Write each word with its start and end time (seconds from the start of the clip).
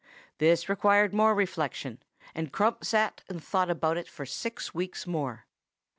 This 0.39 0.67
required 0.67 1.13
more 1.13 1.35
reflection, 1.35 2.01
and 2.33 2.51
Crump 2.51 2.83
sat 2.83 3.21
and 3.29 3.43
thought 3.43 3.69
about 3.69 3.97
it 3.97 4.07
for 4.07 4.25
six 4.25 4.73
weeks 4.73 5.05
more. 5.05 5.45